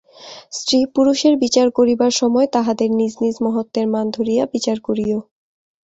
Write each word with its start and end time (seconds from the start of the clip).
স্ত্রী-পুরুষের 0.53 1.33
বিচার 1.37 1.67
করিবার 1.71 2.11
সময় 2.21 2.47
তাহাদের 2.53 2.89
নিজ 2.99 3.13
নিজ 3.23 3.35
মহত্ত্বের 3.45 3.87
মান 3.87 4.05
ধরিয়া 4.17 4.43
বিচার 4.53 4.77
করিও। 4.79 5.17